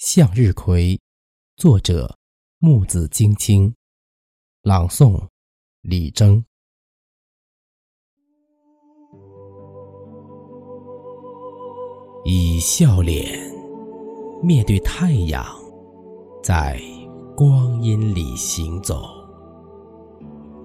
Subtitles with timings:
[0.00, 0.98] 向日葵，
[1.58, 2.16] 作者
[2.58, 3.74] 木子晶晶，
[4.62, 5.28] 朗诵
[5.82, 6.42] 李征。
[12.24, 13.38] 以笑脸
[14.42, 15.44] 面对太阳，
[16.42, 16.80] 在
[17.36, 19.02] 光阴里行走，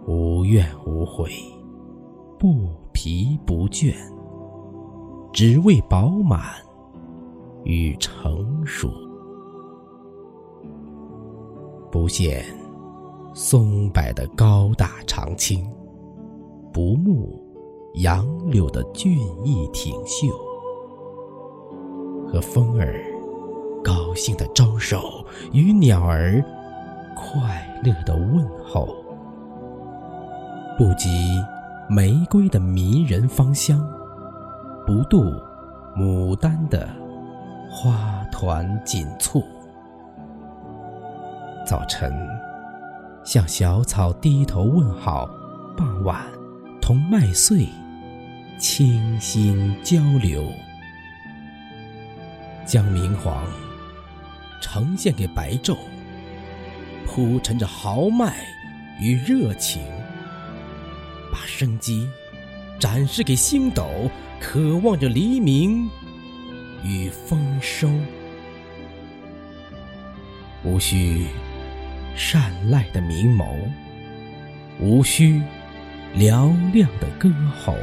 [0.07, 1.29] 无怨无悔，
[2.39, 3.93] 不疲不倦，
[5.33, 6.55] 只为饱满
[7.65, 9.04] 与成熟。
[11.95, 12.43] 不见
[13.33, 15.65] 松柏的高大长青，
[16.73, 17.41] 不慕
[17.93, 20.27] 杨柳的俊逸挺秀，
[22.27, 23.01] 和风儿
[23.81, 26.43] 高兴的招手，与鸟儿
[27.15, 28.93] 快乐的问候，
[30.77, 31.09] 不及
[31.89, 33.79] 玫瑰的迷人芳香，
[34.85, 35.31] 不度
[35.95, 36.89] 牡丹的
[37.69, 39.41] 花团锦簇。
[41.65, 42.15] 早晨，
[43.23, 45.27] 向小草低头问好；
[45.75, 46.23] 傍晚，
[46.79, 47.67] 同麦穗
[48.59, 50.47] 倾心交流。
[52.67, 53.43] 将明黄
[54.61, 55.75] 呈现给白昼，
[57.03, 58.35] 铺陈着豪迈
[58.99, 59.81] 与热情，
[61.31, 62.07] 把生机
[62.79, 63.89] 展示给星斗，
[64.39, 65.89] 渴望着黎明
[66.83, 67.89] 与丰收。
[70.63, 71.25] 无需。
[72.15, 73.45] 善赖的明眸，
[74.79, 75.41] 无需
[76.15, 77.75] 嘹亮的歌喉，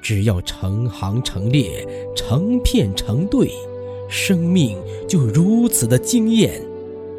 [0.00, 3.50] 只要成行成列，成片成对，
[4.08, 6.60] 生命就如此的惊艳，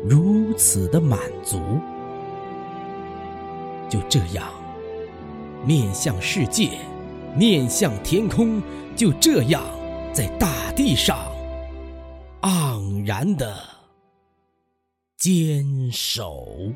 [0.03, 1.59] 如此的满足。
[3.87, 4.47] 就这样，
[5.65, 6.71] 面向世界，
[7.35, 8.61] 面向天空，
[8.95, 9.63] 就这样
[10.11, 11.15] 在大地上
[12.41, 13.76] 盎然的。
[15.27, 16.73] 坚守。